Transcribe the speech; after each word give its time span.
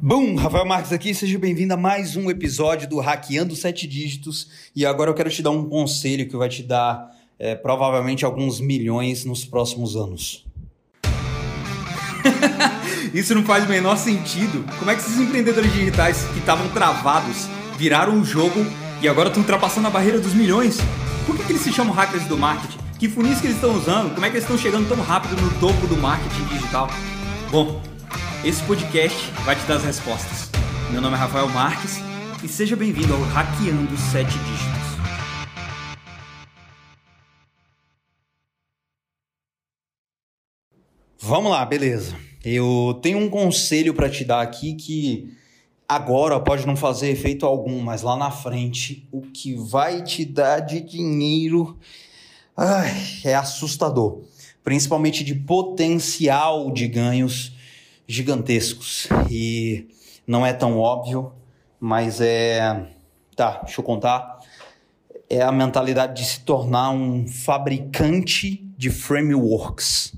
Bom, 0.00 0.36
Rafael 0.36 0.66
Marques 0.66 0.92
aqui, 0.92 1.14
seja 1.14 1.38
bem-vindo 1.38 1.72
a 1.72 1.76
mais 1.76 2.16
um 2.16 2.30
episódio 2.30 2.86
do 2.86 3.00
Hackeando 3.00 3.56
Sete 3.56 3.86
Dígitos. 3.86 4.48
E 4.76 4.84
agora 4.84 5.10
eu 5.10 5.14
quero 5.14 5.30
te 5.30 5.42
dar 5.42 5.50
um 5.50 5.70
conselho 5.70 6.28
que 6.28 6.36
vai 6.36 6.50
te 6.50 6.62
dar 6.62 7.10
é, 7.38 7.54
provavelmente 7.54 8.22
alguns 8.22 8.60
milhões 8.60 9.24
nos 9.24 9.46
próximos 9.46 9.96
anos. 9.96 10.44
Isso 13.14 13.34
não 13.34 13.42
faz 13.42 13.64
o 13.64 13.68
menor 13.70 13.96
sentido. 13.96 14.66
Como 14.78 14.90
é 14.90 14.94
que 14.94 15.00
esses 15.00 15.18
empreendedores 15.18 15.72
digitais 15.72 16.24
que 16.24 16.40
estavam 16.40 16.68
travados 16.68 17.48
viraram 17.78 18.12
um 18.12 18.24
jogo 18.24 18.66
e 19.00 19.08
agora 19.08 19.28
estão 19.28 19.42
ultrapassando 19.42 19.86
a 19.86 19.90
barreira 19.90 20.20
dos 20.20 20.34
milhões? 20.34 20.76
Por 21.24 21.34
que, 21.38 21.44
que 21.44 21.52
eles 21.52 21.62
se 21.62 21.72
chamam 21.72 21.94
hackers 21.94 22.26
do 22.26 22.36
marketing? 22.36 22.78
Que 22.98 23.08
funis 23.08 23.40
que 23.40 23.46
eles 23.46 23.56
estão 23.56 23.74
usando? 23.74 24.12
Como 24.14 24.26
é 24.26 24.28
que 24.28 24.36
eles 24.36 24.44
estão 24.44 24.58
chegando 24.58 24.86
tão 24.88 25.02
rápido 25.02 25.40
no 25.40 25.50
topo 25.58 25.86
do 25.86 25.96
marketing 25.96 26.44
digital? 26.54 26.90
Bom, 27.50 27.80
esse 28.46 28.62
podcast 28.62 29.28
vai 29.44 29.56
te 29.56 29.66
dar 29.66 29.74
as 29.74 29.82
respostas. 29.82 30.48
Meu 30.92 31.00
nome 31.00 31.16
é 31.16 31.18
Rafael 31.18 31.48
Marques 31.48 31.96
e 32.44 32.46
seja 32.46 32.76
bem-vindo 32.76 33.12
ao 33.12 33.20
Hackeando 33.22 33.96
Sete 33.96 34.30
Dígitos. 34.30 34.86
Vamos 41.18 41.50
lá, 41.50 41.66
beleza. 41.66 42.16
Eu 42.44 43.00
tenho 43.02 43.18
um 43.18 43.28
conselho 43.28 43.92
para 43.92 44.08
te 44.08 44.24
dar 44.24 44.42
aqui 44.42 44.74
que 44.74 45.36
agora 45.88 46.38
pode 46.38 46.64
não 46.68 46.76
fazer 46.76 47.10
efeito 47.10 47.44
algum, 47.44 47.80
mas 47.80 48.02
lá 48.02 48.16
na 48.16 48.30
frente 48.30 49.08
o 49.10 49.22
que 49.22 49.56
vai 49.56 50.04
te 50.04 50.24
dar 50.24 50.60
de 50.60 50.80
dinheiro 50.80 51.76
ai, 52.56 52.92
é 53.24 53.34
assustador, 53.34 54.22
principalmente 54.62 55.24
de 55.24 55.34
potencial 55.34 56.70
de 56.70 56.86
ganhos 56.86 57.55
gigantescos. 58.06 59.08
E 59.30 59.88
não 60.26 60.44
é 60.44 60.52
tão 60.52 60.78
óbvio, 60.78 61.32
mas 61.80 62.20
é. 62.20 62.86
Tá, 63.34 63.62
deixa 63.64 63.80
eu 63.80 63.84
contar. 63.84 64.40
É 65.28 65.42
a 65.42 65.52
mentalidade 65.52 66.22
de 66.22 66.28
se 66.28 66.40
tornar 66.40 66.90
um 66.90 67.26
fabricante 67.26 68.64
de 68.76 68.90
frameworks. 68.90 70.14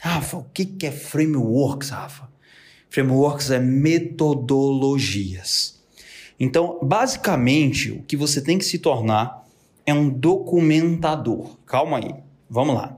Rafa, 0.00 0.36
o 0.36 0.44
que 0.44 0.86
é 0.86 0.90
frameworks, 0.90 1.90
Rafa? 1.90 2.28
Frameworks 2.88 3.50
é 3.50 3.58
metodologias. 3.58 5.82
Então, 6.38 6.78
basicamente, 6.82 7.92
o 7.92 8.02
que 8.02 8.16
você 8.16 8.42
tem 8.42 8.58
que 8.58 8.64
se 8.64 8.78
tornar 8.78 9.44
é 9.84 9.94
um 9.94 10.08
documentador. 10.08 11.56
Calma 11.66 11.98
aí, 11.98 12.14
vamos 12.48 12.74
lá. 12.74 12.96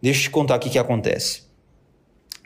Deixa 0.00 0.20
eu 0.20 0.24
te 0.24 0.30
contar 0.30 0.56
o 0.56 0.60
que, 0.60 0.70
que 0.70 0.78
acontece. 0.78 1.49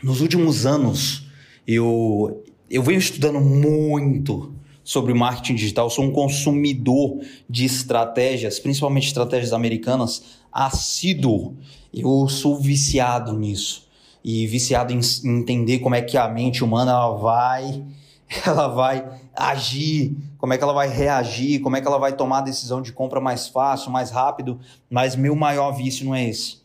Nos 0.02 0.20
últimos 0.20 0.66
anos, 0.66 1.26
eu, 1.66 2.44
eu 2.70 2.82
venho 2.82 2.98
estudando 2.98 3.40
muito 3.40 4.54
sobre 4.82 5.14
marketing 5.14 5.54
digital, 5.54 5.88
sou 5.88 6.04
um 6.04 6.12
consumidor 6.12 7.20
de 7.48 7.64
estratégias, 7.64 8.58
principalmente 8.58 9.06
estratégias 9.06 9.52
americanas, 9.52 10.22
assíduo. 10.52 11.56
Eu 11.92 12.28
sou 12.28 12.60
viciado 12.60 13.32
nisso. 13.32 13.88
E 14.22 14.46
viciado 14.46 14.92
em, 14.92 15.00
entender 15.24 15.78
como 15.78 15.94
é 15.94 16.02
que 16.02 16.16
a 16.16 16.28
mente 16.28 16.62
humana 16.62 16.92
ela 16.92 17.16
vai, 17.16 17.84
ela 18.46 18.68
vai 18.68 19.06
agir, 19.34 20.16
como 20.38 20.52
é 20.52 20.58
que 20.58 20.64
ela 20.64 20.72
vai 20.72 20.88
reagir, 20.88 21.60
como 21.60 21.76
é 21.76 21.80
que 21.80 21.86
ela 21.86 21.98
vai 21.98 22.14
tomar 22.14 22.38
a 22.38 22.42
decisão 22.42 22.82
de 22.82 22.92
compra 22.92 23.20
mais 23.20 23.48
fácil, 23.48 23.90
mais 23.90 24.10
rápido. 24.10 24.60
Mas 24.90 25.16
meu 25.16 25.34
maior 25.34 25.72
vício 25.72 26.04
não 26.04 26.14
é 26.14 26.28
esse. 26.28 26.63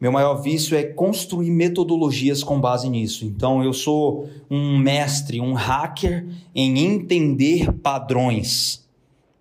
Meu 0.00 0.10
maior 0.10 0.36
vício 0.36 0.74
é 0.74 0.82
construir 0.82 1.50
metodologias 1.50 2.42
com 2.42 2.58
base 2.58 2.88
nisso. 2.88 3.26
Então, 3.26 3.62
eu 3.62 3.74
sou 3.74 4.30
um 4.50 4.78
mestre, 4.78 5.40
um 5.40 5.52
hacker 5.52 6.26
em 6.54 6.78
entender 6.78 7.70
padrões. 7.70 8.88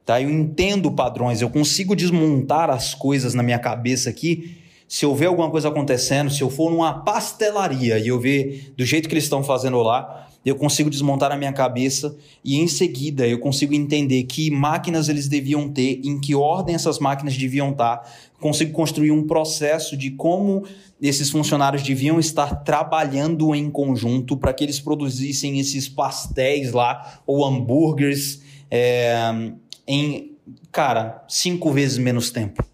Tá? 0.05 0.21
Eu 0.21 0.29
entendo 0.29 0.91
padrões, 0.91 1.41
eu 1.41 1.49
consigo 1.49 1.95
desmontar 1.95 2.69
as 2.69 2.93
coisas 2.93 3.33
na 3.33 3.41
minha 3.41 3.59
cabeça 3.59 4.09
aqui. 4.09 4.57
Se 4.85 5.05
eu 5.05 5.15
ver 5.15 5.27
alguma 5.27 5.49
coisa 5.49 5.69
acontecendo, 5.69 6.29
se 6.29 6.41
eu 6.41 6.49
for 6.49 6.71
numa 6.71 6.93
pastelaria 7.03 7.97
e 7.97 8.07
eu 8.07 8.19
ver 8.19 8.73
do 8.75 8.83
jeito 8.83 9.07
que 9.07 9.13
eles 9.13 9.25
estão 9.25 9.43
fazendo 9.43 9.77
lá, 9.77 10.28
eu 10.45 10.55
consigo 10.55 10.89
desmontar 10.89 11.29
na 11.29 11.37
minha 11.37 11.51
cabeça 11.51 12.15
e 12.43 12.57
em 12.57 12.67
seguida 12.67 13.27
eu 13.27 13.39
consigo 13.39 13.73
entender 13.73 14.23
que 14.23 14.49
máquinas 14.49 15.09
eles 15.09 15.27
deviam 15.27 15.69
ter, 15.69 16.01
em 16.03 16.19
que 16.19 16.33
ordem 16.33 16.75
essas 16.75 16.99
máquinas 16.99 17.37
deviam 17.37 17.71
estar, 17.71 18.01
consigo 18.39 18.71
construir 18.71 19.11
um 19.11 19.27
processo 19.27 19.97
de 19.97 20.11
como 20.11 20.63
esses 21.01 21.29
funcionários 21.29 21.83
deviam 21.83 22.19
estar 22.19 22.63
trabalhando 22.63 23.53
em 23.53 23.69
conjunto 23.69 24.37
para 24.37 24.53
que 24.53 24.63
eles 24.63 24.79
produzissem 24.79 25.59
esses 25.59 25.89
pastéis 25.89 26.71
lá 26.71 27.21
ou 27.25 27.45
hambúrgueres 27.45 28.41
é, 28.71 29.51
em, 29.87 30.31
cara, 30.71 31.25
cinco 31.27 31.71
vezes 31.71 31.97
menos 31.97 32.31
tempo 32.31 32.68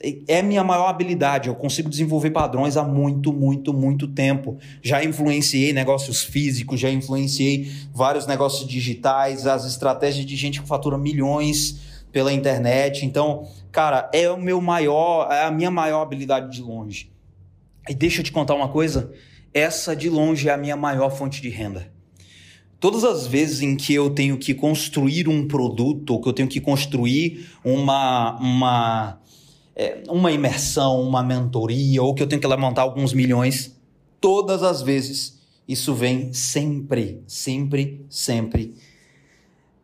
é 0.00 0.42
minha 0.42 0.62
maior 0.62 0.88
habilidade. 0.88 1.48
Eu 1.48 1.54
consigo 1.54 1.88
desenvolver 1.88 2.30
padrões 2.30 2.76
há 2.76 2.82
muito, 2.82 3.32
muito, 3.32 3.72
muito 3.72 4.06
tempo. 4.06 4.58
Já 4.82 5.02
influenciei 5.02 5.72
negócios 5.72 6.22
físicos, 6.22 6.78
já 6.78 6.90
influenciei 6.90 7.70
vários 7.94 8.26
negócios 8.26 8.68
digitais, 8.68 9.46
as 9.46 9.64
estratégias 9.64 10.26
de 10.26 10.36
gente 10.36 10.60
que 10.60 10.68
fatura 10.68 10.98
milhões 10.98 11.80
pela 12.12 12.32
internet. 12.32 13.04
Então, 13.04 13.48
cara, 13.72 14.10
é 14.12 14.30
o 14.30 14.40
meu 14.40 14.60
maior, 14.60 15.30
é 15.30 15.44
a 15.44 15.50
minha 15.50 15.70
maior 15.70 16.02
habilidade 16.02 16.52
de 16.52 16.62
longe. 16.62 17.10
E 17.88 17.94
deixa 17.94 18.20
eu 18.20 18.24
te 18.24 18.32
contar 18.32 18.54
uma 18.54 18.68
coisa, 18.68 19.12
essa 19.54 19.94
de 19.94 20.10
longe 20.10 20.48
é 20.48 20.52
a 20.52 20.56
minha 20.56 20.76
maior 20.76 21.10
fonte 21.10 21.40
de 21.40 21.48
renda. 21.48 21.90
Todas 22.78 23.04
as 23.04 23.26
vezes 23.26 23.62
em 23.62 23.74
que 23.74 23.94
eu 23.94 24.10
tenho 24.10 24.36
que 24.36 24.52
construir 24.52 25.28
um 25.28 25.48
produto, 25.48 26.10
ou 26.10 26.20
que 26.20 26.28
eu 26.28 26.32
tenho 26.32 26.48
que 26.48 26.60
construir 26.60 27.48
uma, 27.64 28.38
uma 28.38 29.18
é, 29.76 30.02
uma 30.08 30.32
imersão, 30.32 31.02
uma 31.02 31.22
mentoria, 31.22 32.02
ou 32.02 32.14
que 32.14 32.22
eu 32.22 32.26
tenho 32.26 32.40
que 32.40 32.46
levantar 32.46 32.82
alguns 32.82 33.12
milhões, 33.12 33.76
todas 34.20 34.62
as 34.62 34.80
vezes 34.80 35.38
isso 35.68 35.94
vem 35.94 36.32
sempre, 36.32 37.22
sempre, 37.26 38.04
sempre 38.08 38.74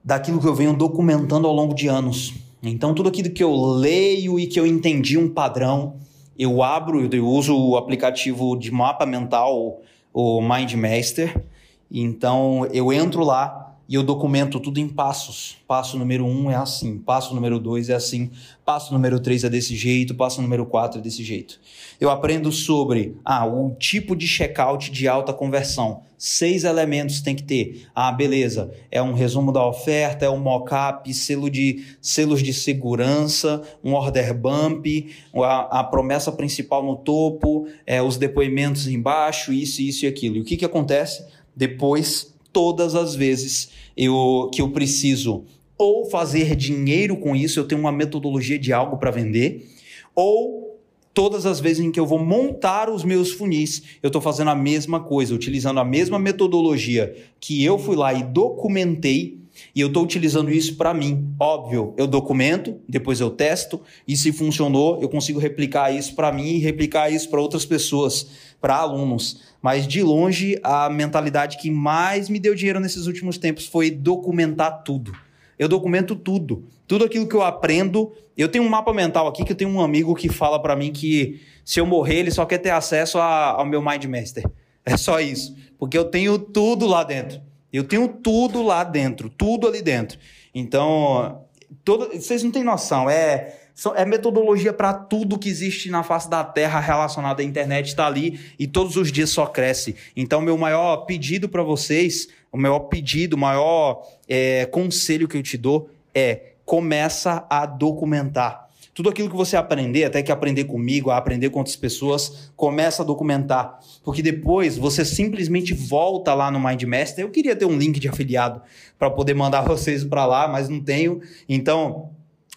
daquilo 0.03 0.41
que 0.41 0.47
eu 0.47 0.55
venho 0.55 0.73
documentando 0.73 1.47
ao 1.47 1.55
longo 1.55 1.75
de 1.75 1.87
anos. 1.89 2.35
Então, 2.63 2.95
tudo 2.95 3.09
aquilo 3.09 3.31
que 3.31 3.43
eu 3.43 3.55
leio 3.55 4.39
e 4.39 4.47
que 4.47 4.59
eu 4.59 4.67
entendi 4.67 5.19
um 5.19 5.29
padrão, 5.29 5.97
eu 6.39 6.63
abro, 6.63 7.09
eu 7.15 7.27
uso 7.27 7.57
o 7.57 7.77
aplicativo 7.77 8.57
de 8.57 8.71
mapa 8.71 9.05
mental, 9.05 9.81
o 10.13 10.41
MindMaster. 10.41 11.45
Então, 11.91 12.67
eu 12.73 12.93
entro 12.93 13.23
lá, 13.25 13.72
e 13.93 13.95
eu 13.95 14.03
documento 14.03 14.59
tudo 14.59 14.81
em 14.81 14.89
passos. 14.89 15.59
Passo 15.69 15.99
número 15.99 16.25
um 16.25 16.51
é 16.51 16.55
assim, 16.55 16.97
passo 16.97 17.35
número 17.35 17.61
dois 17.61 17.91
é 17.91 17.95
assim, 17.95 18.31
passo 18.65 18.91
número 18.91 19.21
três 19.21 19.45
é 19.45 19.51
desse 19.51 19.77
jeito, 19.77 20.15
passo 20.15 20.41
número 20.41 20.65
quatro 20.65 20.99
é 20.99 21.03
desse 21.03 21.23
jeito. 21.23 21.61
Eu 22.01 22.09
aprendo 22.09 22.51
sobre 22.51 23.15
ah, 23.23 23.45
o 23.45 23.75
tipo 23.75 24.17
de 24.17 24.27
checkout 24.27 24.91
de 24.91 25.07
alta 25.07 25.35
conversão. 25.35 26.05
Seis 26.17 26.65
elementos 26.65 27.21
tem 27.21 27.37
que 27.37 27.43
ter. 27.43 27.87
Ah, 27.95 28.11
beleza. 28.11 28.73
É 28.91 29.03
um 29.03 29.13
resumo 29.13 29.53
da 29.53 29.67
oferta, 29.67 30.25
é 30.25 30.31
um 30.31 30.39
mock-up, 30.39 31.13
selo 31.13 31.51
de, 31.51 31.85
selos 32.01 32.43
de 32.43 32.55
segurança, 32.55 33.61
um 33.85 33.93
order 33.93 34.33
bump, 34.33 35.15
a, 35.35 35.81
a 35.81 35.85
promessa 35.85 36.33
principal 36.33 36.83
no 36.83 36.97
topo, 36.97 37.67
é, 37.87 38.01
os 38.01 38.17
depoimentos 38.17 38.87
embaixo, 38.87 39.53
isso, 39.53 39.83
isso 39.83 40.07
e 40.07 40.09
aquilo. 40.09 40.37
E 40.37 40.41
o 40.41 40.45
que, 40.45 40.57
que 40.57 40.65
acontece? 40.65 41.27
Depois, 41.55 42.32
todas 42.53 42.95
as 42.95 43.15
vezes 43.15 43.71
eu, 43.97 44.51
que 44.53 44.61
eu 44.61 44.71
preciso 44.71 45.45
ou 45.79 46.09
fazer 46.09 46.55
dinheiro 46.55 47.17
com 47.17 47.35
isso, 47.35 47.59
eu 47.59 47.67
tenho 47.67 47.81
uma 47.81 47.91
metodologia 47.91 48.59
de 48.59 48.73
algo 48.73 48.99
para 48.99 49.11
vender, 49.11 49.67
ou 50.15 50.81
todas 51.13 51.45
as 51.45 51.61
vezes 51.61 51.85
em 51.85 51.91
que 51.91 51.99
eu 51.99 52.07
vou 52.07 52.19
montar 52.19 52.89
os 52.89 53.05
meus 53.05 53.33
funis, 53.33 53.83
eu 54.03 54.07
estou 54.07 54.23
fazendo 54.23 54.51
a 54.51 54.55
mesma 54.55 55.01
coisa, 55.01 55.35
utilizando 55.35 55.81
a 55.81 55.85
mesma 55.85 56.19
metodologia 56.19 57.15
que 57.41 57.65
eu 57.65 57.79
fui 57.79 57.97
lá 57.97 58.15
e 58.15 58.23
documentei 58.23 59.42
e 59.75 59.81
eu 59.81 59.89
estou 59.89 60.03
utilizando 60.03 60.51
isso 60.51 60.77
para 60.77 60.93
mim. 60.95 61.35
Óbvio, 61.39 61.95
eu 61.97 62.07
documento, 62.07 62.81
depois 62.89 63.21
eu 63.21 63.31
testo, 63.31 63.81
e 64.07 64.17
se 64.17 64.33
funcionou, 64.33 65.01
eu 65.01 65.09
consigo 65.09 65.39
replicar 65.39 65.91
isso 65.91 66.15
para 66.15 66.33
mim 66.33 66.55
e 66.55 66.59
replicar 66.59 67.11
isso 67.11 67.29
para 67.29 67.41
outras 67.41 67.65
pessoas, 67.65 68.29
para 68.61 68.77
alunos. 68.77 69.43
Mas 69.61 69.87
de 69.87 70.03
longe, 70.03 70.59
a 70.63 70.89
mentalidade 70.91 71.57
que 71.59 71.71
mais 71.71 72.29
me 72.29 72.39
deu 72.39 72.55
dinheiro 72.55 72.81
nesses 72.81 73.07
últimos 73.07 73.39
tempos 73.39 73.67
foi 73.67 73.91
documentar 73.91 74.83
tudo. 74.83 75.13
Eu 75.59 75.69
documento 75.69 76.17
tudo. 76.17 76.65
Tudo 76.87 77.05
aquilo 77.05 77.27
que 77.27 77.37
eu 77.37 77.43
aprendo. 77.43 78.13
Eu 78.37 78.49
tenho 78.49 78.65
um 78.65 78.69
mapa 78.69 78.93
mental 78.93 79.29
aqui 79.29 79.45
que 79.45 79.53
eu 79.53 79.57
tenho 79.57 79.71
um 79.71 79.81
amigo 79.81 80.15
que 80.15 80.29
fala 80.29 80.61
para 80.61 80.75
mim 80.75 80.91
que 80.91 81.41
se 81.65 81.79
eu 81.79 81.87
morrer, 81.87 82.17
ele 82.17 82.31
só 82.31 82.45
quer 82.45 82.59
ter 82.59 82.71
acesso 82.71 83.19
a, 83.19 83.51
ao 83.53 83.65
meu 83.65 83.81
Mind 83.81 84.05
Master. 84.07 84.45
É 84.85 84.97
só 84.97 85.21
isso. 85.21 85.55
Porque 85.79 85.97
eu 85.97 86.05
tenho 86.05 86.39
tudo 86.39 86.87
lá 86.87 87.05
dentro. 87.05 87.41
Eu 87.73 87.85
tenho 87.85 88.09
tudo 88.09 88.63
lá 88.63 88.85
dentro, 88.85 89.31
tudo 89.31 89.67
ali 89.67 89.81
dentro. 89.81 90.19
Então, 90.55 91.45
todo, 91.85 92.09
vocês 92.15 92.43
não 92.43 92.51
têm 92.51 92.63
noção, 92.63 93.09
é 93.09 93.59
É 93.97 94.05
metodologia 94.05 94.73
para 94.73 94.93
tudo 94.93 95.39
que 95.39 95.49
existe 95.49 95.91
na 95.91 96.03
face 96.03 96.29
da 96.29 96.45
Terra 96.45 96.79
relacionado 96.79 97.41
à 97.41 97.43
internet, 97.43 97.87
está 97.87 98.07
ali 98.07 98.39
e 98.59 98.67
todos 98.67 98.97
os 98.97 99.11
dias 99.11 99.31
só 99.31 99.47
cresce. 99.47 99.97
Então, 100.15 100.41
meu 100.43 100.59
maior 100.59 100.99
pedido 101.07 101.49
para 101.49 101.63
vocês, 101.63 102.29
o 102.53 102.59
maior 102.59 102.81
pedido, 102.81 103.35
o 103.35 103.39
maior 103.39 104.07
é, 104.29 104.67
conselho 104.67 105.27
que 105.27 105.39
eu 105.39 105.43
te 105.43 105.57
dou 105.57 105.89
é 106.15 106.53
começa 106.65 107.47
a 107.49 107.65
documentar. 107.65 108.69
Tudo 108.95 109.09
aquilo 109.09 109.31
que 109.31 109.37
você 109.37 109.57
aprender, 109.57 110.05
até 110.05 110.23
que 110.23 110.31
aprender 110.31 110.65
comigo, 110.65 111.11
a 111.11 111.17
aprender 111.17 111.49
com 111.49 111.61
outras 111.61 111.77
pessoas, 111.77 112.53
começa 112.55 113.03
a 113.03 113.07
documentar. 113.07 113.79
Porque 114.05 114.23
depois 114.23 114.77
você 114.77 115.03
simplesmente 115.05 115.73
volta 115.73 116.35
lá 116.35 116.51
no 116.51 116.61
Mindmaster. 116.61 117.25
Eu 117.25 117.31
queria 117.31 117.57
ter 117.57 117.65
um 117.65 117.79
link 117.79 117.99
de 117.99 118.09
afiliado 118.09 118.61
para 118.99 119.11
poder 119.11 119.35
mandar 119.35 119.63
vocês 119.69 120.05
para 120.05 120.27
lá, 120.27 120.47
mas 120.47 120.69
não 120.69 120.81
tenho. 120.81 121.21
Então, 121.49 122.11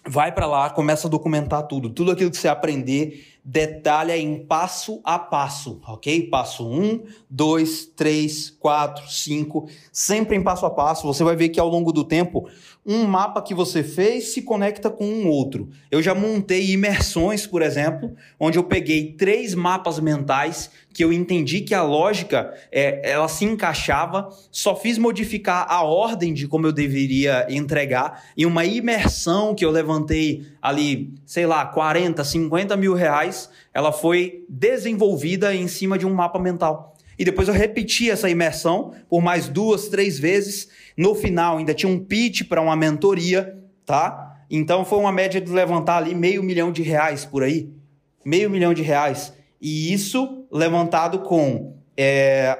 vai 0.05 0.31
para 0.31 0.45
lá, 0.45 0.69
começa 0.69 1.07
a 1.07 1.09
documentar 1.09 1.63
tudo. 1.63 1.89
Tudo 1.89 2.11
aquilo 2.11 2.29
que 2.29 2.37
você 2.37 2.47
aprender, 2.47 3.34
detalha 3.47 4.17
em 4.17 4.43
passo 4.43 4.99
a 5.03 5.19
passo, 5.19 5.79
ok? 5.87 6.27
Passo 6.29 6.67
1, 6.67 7.03
2, 7.29 7.85
3, 7.95 8.49
4, 8.49 9.07
5, 9.07 9.69
sempre 9.91 10.35
em 10.35 10.41
passo 10.41 10.65
a 10.65 10.69
passo. 10.71 11.05
Você 11.05 11.23
vai 11.23 11.35
ver 11.35 11.49
que 11.49 11.59
ao 11.59 11.69
longo 11.69 11.91
do 11.91 12.03
tempo 12.03 12.49
um 12.83 13.03
mapa 13.05 13.41
que 13.41 13.53
você 13.53 13.83
fez 13.83 14.33
se 14.33 14.41
conecta 14.43 14.89
com 14.89 15.05
um 15.05 15.27
outro. 15.27 15.69
Eu 15.89 16.01
já 16.01 16.13
montei 16.13 16.71
imersões, 16.71 17.45
por 17.45 17.61
exemplo, 17.61 18.15
onde 18.39 18.57
eu 18.57 18.63
peguei 18.63 19.13
três 19.13 19.55
mapas 19.55 19.99
mentais 19.99 20.69
que 20.93 21.03
eu 21.03 21.11
entendi 21.11 21.61
que 21.61 21.73
a 21.73 21.83
lógica 21.83 22.53
é, 22.71 23.11
ela 23.11 23.27
se 23.27 23.43
encaixava, 23.43 24.29
só 24.51 24.75
fiz 24.75 24.97
modificar 24.97 25.65
a 25.67 25.83
ordem 25.83 26.33
de 26.33 26.47
como 26.47 26.67
eu 26.67 26.71
deveria 26.71 27.45
entregar 27.49 28.23
e 28.37 28.45
uma 28.45 28.63
imersão 28.63 29.53
que 29.53 29.65
eu 29.65 29.71
levantei 29.71 30.45
ali, 30.65 31.13
sei 31.27 31.45
lá, 31.45 31.63
40, 31.63 32.23
50 32.23 32.75
mil 32.75 32.95
reais, 32.95 33.51
ela 33.71 33.91
foi 33.91 34.43
desenvolvida 34.49 35.53
em 35.53 35.67
cima 35.67 35.95
de 35.95 36.07
um 36.07 36.13
mapa 36.13 36.39
mental. 36.39 36.95
E 37.19 37.23
depois 37.23 37.47
eu 37.47 37.53
repeti 37.53 38.09
essa 38.09 38.27
imersão 38.27 38.91
por 39.07 39.21
mais 39.21 39.47
duas, 39.47 39.89
três 39.89 40.17
vezes. 40.17 40.67
No 40.97 41.13
final 41.13 41.59
ainda 41.59 41.71
tinha 41.71 41.87
um 41.87 41.99
pitch 41.99 42.47
para 42.49 42.59
uma 42.59 42.75
mentoria, 42.75 43.55
tá? 43.85 44.39
Então 44.49 44.83
foi 44.83 44.97
uma 44.97 45.11
média 45.11 45.39
de 45.39 45.51
levantar 45.51 45.97
ali 45.97 46.15
meio 46.15 46.41
milhão 46.41 46.71
de 46.71 46.81
reais 46.81 47.23
por 47.23 47.43
aí. 47.43 47.69
Meio 48.25 48.49
milhão 48.49 48.73
de 48.73 48.81
reais. 48.81 49.33
E 49.61 49.93
isso 49.93 50.47
levantado 50.51 51.19
com 51.19 51.75
é, 51.95 52.57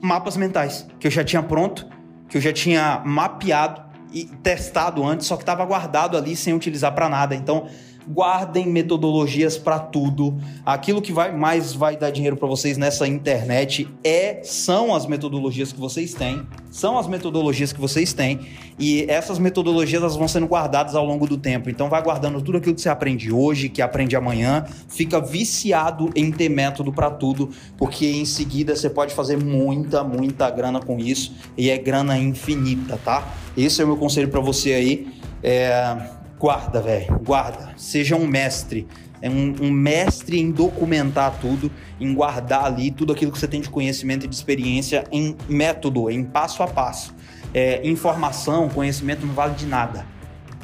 mapas 0.00 0.38
mentais, 0.38 0.88
que 0.98 1.06
eu 1.06 1.10
já 1.10 1.22
tinha 1.22 1.42
pronto, 1.42 1.86
que 2.30 2.38
eu 2.38 2.40
já 2.40 2.52
tinha 2.52 3.02
mapeado 3.04 3.81
e 4.12 4.24
testado 4.24 5.04
antes, 5.04 5.26
só 5.26 5.36
que 5.36 5.42
estava 5.42 5.64
guardado 5.64 6.16
ali 6.16 6.36
sem 6.36 6.54
utilizar 6.54 6.92
para 6.94 7.08
nada. 7.08 7.34
Então 7.34 7.68
guardem 8.08 8.66
metodologias 8.66 9.56
para 9.56 9.78
tudo. 9.78 10.38
Aquilo 10.64 11.00
que 11.02 11.12
vai 11.12 11.36
mais 11.36 11.72
vai 11.72 11.96
dar 11.96 12.10
dinheiro 12.10 12.36
para 12.36 12.48
vocês 12.48 12.76
nessa 12.76 13.06
internet 13.06 13.88
é 14.04 14.40
são 14.42 14.94
as 14.94 15.06
metodologias 15.06 15.72
que 15.72 15.80
vocês 15.80 16.14
têm, 16.14 16.42
são 16.70 16.98
as 16.98 17.06
metodologias 17.06 17.72
que 17.72 17.80
vocês 17.80 18.12
têm 18.12 18.40
e 18.78 19.04
essas 19.08 19.38
metodologias 19.38 20.02
elas 20.02 20.16
vão 20.16 20.26
sendo 20.26 20.46
guardadas 20.46 20.94
ao 20.94 21.04
longo 21.04 21.26
do 21.26 21.36
tempo. 21.36 21.70
Então 21.70 21.88
vai 21.88 22.02
guardando 22.02 22.40
tudo 22.40 22.58
aquilo 22.58 22.74
que 22.74 22.80
você 22.80 22.88
aprende 22.88 23.32
hoje, 23.32 23.68
que 23.68 23.82
aprende 23.82 24.16
amanhã, 24.16 24.64
fica 24.88 25.20
viciado 25.20 26.10
em 26.14 26.30
ter 26.30 26.48
método 26.48 26.92
para 26.92 27.10
tudo, 27.10 27.50
porque 27.76 28.06
em 28.06 28.24
seguida 28.24 28.74
você 28.74 28.90
pode 28.90 29.14
fazer 29.14 29.36
muita, 29.36 30.02
muita 30.02 30.50
grana 30.50 30.80
com 30.80 30.98
isso 30.98 31.34
e 31.56 31.70
é 31.70 31.78
grana 31.78 32.18
infinita, 32.18 32.98
tá? 33.04 33.34
Esse 33.56 33.82
é 33.82 33.84
o 33.84 33.88
meu 33.88 33.96
conselho 33.96 34.28
para 34.28 34.40
você 34.40 34.72
aí. 34.72 35.08
É, 35.42 36.21
guarda, 36.42 36.80
velho, 36.80 37.20
guarda. 37.24 37.70
Seja 37.76 38.16
um 38.16 38.26
mestre. 38.26 38.88
É 39.20 39.30
um, 39.30 39.54
um, 39.60 39.70
mestre 39.70 40.40
em 40.40 40.50
documentar 40.50 41.38
tudo, 41.40 41.70
em 42.00 42.12
guardar 42.12 42.64
ali 42.64 42.90
tudo 42.90 43.12
aquilo 43.12 43.30
que 43.30 43.38
você 43.38 43.46
tem 43.46 43.60
de 43.60 43.70
conhecimento 43.70 44.26
e 44.26 44.28
de 44.28 44.34
experiência 44.34 45.04
em 45.12 45.36
método, 45.48 46.10
em 46.10 46.24
passo 46.24 46.64
a 46.64 46.66
passo. 46.66 47.14
É, 47.54 47.86
informação, 47.86 48.68
conhecimento 48.68 49.24
não 49.24 49.32
vale 49.32 49.54
de 49.54 49.66
nada. 49.66 50.04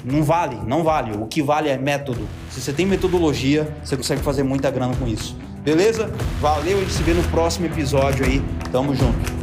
Não 0.05 0.25
vale, 0.25 0.57
não 0.67 0.83
vale. 0.83 1.17
O 1.17 1.27
que 1.27 1.41
vale 1.41 1.69
é 1.69 1.79
método. 1.79 2.29
Se 2.51 2.61
você 2.61 2.73
tem 2.73 2.85
metodologia, 2.85 3.73
você 3.85 3.97
consegue 3.97 4.23
fazer 4.23 4.43
muita 4.43 4.73
grana 4.73 4.97
com 4.97 5.07
isso. 5.07 5.37
Beleza? 5.63 6.11
Valeu, 6.41 6.79
a 6.79 6.81
gente 6.81 6.93
se 6.93 7.03
vê 7.05 7.15
no 7.15 7.23
próximo 7.29 7.67
episódio 7.67 8.27
aí. 8.27 8.43
Tamo 8.73 8.97
junto. 8.97 9.38